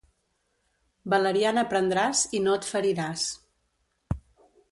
Valeriana 1.13 1.65
prendràs 1.75 2.23
i 2.39 2.41
no 2.47 2.57
et 2.61 2.67
feriràs. 2.71 3.27